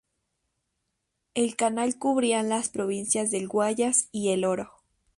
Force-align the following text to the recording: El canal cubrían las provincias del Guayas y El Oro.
El 1.35 1.55
canal 1.55 1.99
cubrían 1.99 2.49
las 2.49 2.69
provincias 2.69 3.29
del 3.29 3.47
Guayas 3.47 4.09
y 4.11 4.29
El 4.29 4.45
Oro. 4.45 4.81